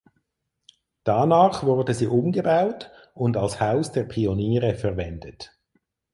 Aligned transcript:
Danach 1.03 1.61
wurde 1.61 1.93
sie 1.93 2.07
umgebaut 2.07 2.89
und 3.13 3.37
als 3.37 3.61
"Haus 3.61 3.91
der 3.91 4.03
Pioniere" 4.05 4.73
verwendet. 4.73 5.55